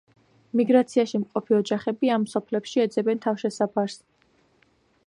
მიგრაციაში 0.61 1.21
მყოფი 1.25 1.57
ოჯახები 1.57 2.11
ამ 2.17 2.27
სოფლებში 2.35 2.83
ეძებენ 2.87 3.23
თავშესაფარს. 3.29 4.03